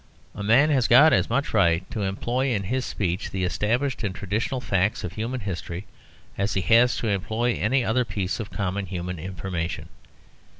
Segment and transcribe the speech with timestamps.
[0.33, 4.15] A man has got as much right to employ in his speech the established and
[4.15, 5.85] traditional facts of human history
[6.39, 9.89] as he has to employ any other piece of common human information.